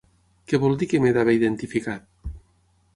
[0.51, 2.35] Que vol dir que m’he d’haver identificat?